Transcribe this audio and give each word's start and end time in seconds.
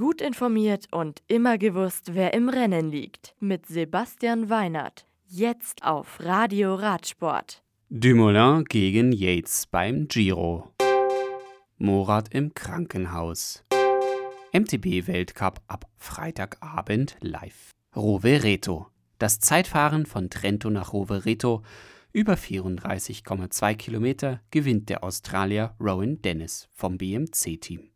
Gut 0.00 0.22
informiert 0.22 0.86
und 0.92 1.20
immer 1.28 1.58
gewusst, 1.58 2.14
wer 2.14 2.32
im 2.32 2.48
Rennen 2.48 2.90
liegt. 2.90 3.34
Mit 3.38 3.66
Sebastian 3.66 4.48
Weinert. 4.48 5.04
Jetzt 5.26 5.84
auf 5.84 6.20
Radio 6.20 6.74
Radsport. 6.74 7.62
Dumoulin 7.90 8.64
gegen 8.64 9.12
Yates 9.12 9.66
beim 9.66 10.08
Giro. 10.08 10.70
Morat 11.76 12.32
im 12.32 12.54
Krankenhaus. 12.54 13.62
MTB-Weltcup 14.54 15.60
ab 15.66 15.84
Freitagabend 15.98 17.18
live. 17.20 17.72
Rovereto. 17.94 18.86
Das 19.18 19.38
Zeitfahren 19.38 20.06
von 20.06 20.30
Trento 20.30 20.70
nach 20.70 20.94
Rovereto 20.94 21.62
über 22.14 22.36
34,2 22.36 23.74
Kilometer 23.74 24.40
gewinnt 24.50 24.88
der 24.88 25.04
Australier 25.04 25.74
Rowan 25.78 26.22
Dennis 26.22 26.70
vom 26.72 26.96
BMC-Team. 26.96 27.90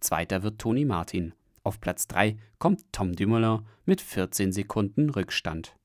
Zweiter 0.00 0.42
wird 0.42 0.58
Tony 0.58 0.86
Martin. 0.86 1.34
Auf 1.62 1.80
Platz 1.80 2.06
3 2.08 2.36
kommt 2.58 2.84
Tom 2.92 3.14
Dumoulin 3.14 3.66
mit 3.84 4.00
14 4.00 4.52
Sekunden 4.52 5.10
Rückstand. 5.10 5.76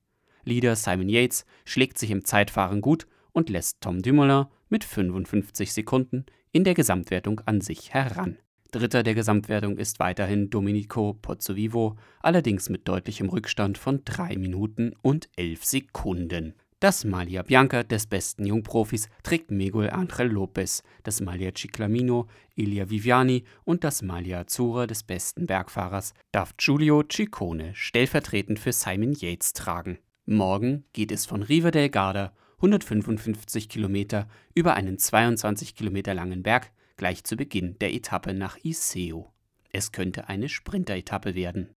Leader 0.43 0.75
Simon 0.75 1.09
Yates 1.09 1.45
schlägt 1.65 1.97
sich 1.97 2.11
im 2.11 2.23
Zeitfahren 2.23 2.81
gut 2.81 3.07
und 3.33 3.49
lässt 3.49 3.81
Tom 3.81 4.01
Dumoulin 4.01 4.45
mit 4.69 4.83
55 4.83 5.73
Sekunden 5.73 6.25
in 6.51 6.63
der 6.63 6.75
Gesamtwertung 6.75 7.41
an 7.45 7.59
sich 7.59 7.93
heran. 7.93 8.37
Dritter 8.71 9.03
der 9.03 9.15
Gesamtwertung 9.15 9.77
ist 9.77 9.99
weiterhin 9.99 10.49
Domenico 10.49 11.13
Pozzovivo, 11.13 11.97
allerdings 12.21 12.69
mit 12.69 12.87
deutlichem 12.87 13.29
Rückstand 13.29 13.77
von 13.77 14.03
3 14.03 14.37
Minuten 14.37 14.93
und 15.01 15.29
11 15.35 15.63
Sekunden. 15.65 16.53
Das 16.85 17.03
Malia 17.03 17.41
Bianca 17.41 17.81
des 17.81 18.05
besten 18.05 18.45
Jungprofis 18.45 19.09
trägt 19.23 19.49
Miguel 19.49 19.89
Angel 19.89 20.27
Lopez, 20.27 20.83
das 21.01 21.19
Malia 21.19 21.49
Ciclamino 21.51 22.27
Elia 22.55 22.87
Viviani 22.91 23.43
und 23.63 23.83
das 23.83 24.03
Malia 24.03 24.41
Azzurra 24.41 24.85
des 24.85 25.01
besten 25.01 25.47
Bergfahrers 25.47 26.13
darf 26.31 26.55
Giulio 26.57 27.01
Ciccone 27.01 27.73
stellvertretend 27.73 28.59
für 28.59 28.71
Simon 28.71 29.13
Yates 29.13 29.53
tragen. 29.53 29.97
Morgen 30.27 30.85
geht 30.93 31.11
es 31.11 31.25
von 31.25 31.41
Riva 31.41 31.71
del 31.71 31.89
Garda 31.89 32.33
155 32.57 33.67
Kilometer 33.67 34.27
über 34.53 34.75
einen 34.75 34.99
22 34.99 35.73
Kilometer 35.73 36.13
langen 36.13 36.43
Berg 36.43 36.71
gleich 36.97 37.23
zu 37.23 37.35
Beginn 37.35 37.79
der 37.79 37.95
Etappe 37.95 38.35
nach 38.35 38.59
Iseo. 38.63 39.33
Es 39.71 39.91
könnte 39.91 40.29
eine 40.29 40.49
Sprinteretappe 40.49 41.33
werden. 41.33 41.74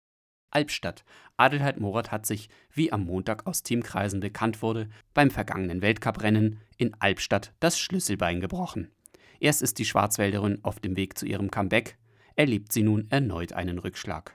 Albstadt. 0.57 1.05
Adelheid 1.37 1.81
Morat 1.81 2.11
hat 2.11 2.25
sich, 2.25 2.49
wie 2.73 2.91
am 2.91 3.05
Montag 3.05 3.47
aus 3.47 3.62
Teamkreisen 3.62 4.21
bekannt 4.21 4.62
wurde, 4.62 4.89
beim 5.12 5.31
vergangenen 5.31 5.83
Weltcuprennen 5.83 6.62
in 6.79 6.95
Albstadt 6.99 7.53
das 7.61 7.79
Schlüsselbein 7.79 8.41
gebrochen. 8.41 8.91
Erst 9.39 9.61
ist 9.61 9.79
die 9.79 9.84
Schwarzwälderin 9.84 10.61
auf 10.62 10.81
dem 10.81 10.97
Weg 10.97 11.19
zu 11.19 11.27
ihrem 11.27 11.51
Comeback, 11.51 11.99
erlebt 12.37 12.73
sie 12.73 12.83
nun 12.83 13.07
erneut 13.11 13.53
einen 13.53 13.77
Rückschlag. 13.77 14.34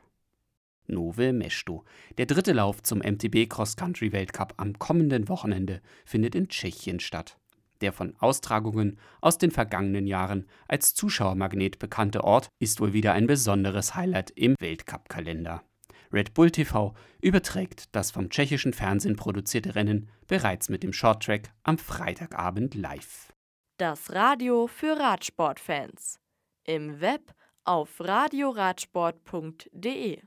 Nove 0.86 1.34
Mesto. 1.34 1.86
Der 2.20 2.28
dritte 2.28 2.54
Lauf 2.54 2.84
zum 2.84 3.00
MTB 3.00 3.50
Cross 3.50 3.76
Country 3.76 4.12
Weltcup 4.12 4.54
am 4.58 4.78
kommenden 4.78 5.28
Wochenende 5.28 5.82
findet 6.06 6.36
in 6.36 6.50
Tschechien 6.50 7.00
statt. 7.00 7.40
Der 7.82 7.94
von 7.94 8.14
Austragungen 8.20 9.00
aus 9.22 9.40
den 9.40 9.50
vergangenen 9.50 10.06
Jahren 10.06 10.46
als 10.68 10.94
Zuschauermagnet 10.94 11.80
bekannte 11.80 12.24
Ort 12.24 12.50
ist 12.60 12.80
wohl 12.80 12.94
wieder 12.94 13.14
ein 13.14 13.26
besonderes 13.26 13.96
Highlight 13.96 14.30
im 14.30 14.54
Weltcup-Kalender. 14.60 15.64
Red 16.12 16.34
Bull 16.34 16.52
TV 16.52 16.94
überträgt 17.22 17.96
das 17.96 18.12
vom 18.12 18.30
tschechischen 18.30 18.74
Fernsehen 18.74 19.16
produzierte 19.16 19.76
Rennen 19.76 20.10
bereits 20.28 20.68
mit 20.70 20.84
dem 20.84 20.92
Shorttrack 20.94 21.54
am 21.64 21.78
Freitagabend 21.78 22.76
live. 22.76 23.32
Das 23.78 24.14
Radio 24.14 24.68
für 24.68 25.00
Radsportfans. 25.00 26.20
Im 26.64 27.02
Web 27.02 27.34
auf 27.64 28.00
radioradsport.de 28.00 30.22